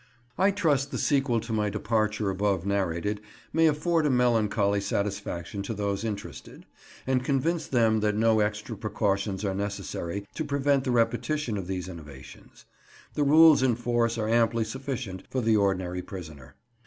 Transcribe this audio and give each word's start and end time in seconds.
I 0.35 0.49
trust 0.49 0.89
the 0.89 0.97
sequel 0.97 1.39
to 1.41 1.53
my 1.53 1.69
departure 1.69 2.31
above 2.31 2.65
narrated 2.65 3.21
may 3.53 3.67
afford 3.67 4.07
a 4.07 4.09
melancholy 4.09 4.81
satisfaction 4.81 5.61
to 5.61 5.75
those 5.75 6.03
interested, 6.03 6.65
and 7.05 7.23
convince 7.23 7.67
them 7.67 7.99
that 7.99 8.15
no 8.15 8.39
extra 8.39 8.75
precautions 8.75 9.45
are 9.45 9.53
necessary 9.53 10.25
to 10.33 10.43
prevent 10.43 10.85
the 10.85 10.89
repetition 10.91 11.55
of 11.55 11.67
these 11.67 11.87
innovations; 11.87 12.65
the 13.13 13.21
rules 13.23 13.61
in 13.61 13.75
force 13.75 14.17
are 14.17 14.27
amply 14.27 14.63
sufficient 14.63 15.27
for 15.29 15.39
the 15.39 15.55
ordinary 15.55 16.01
prisoner. 16.01 16.55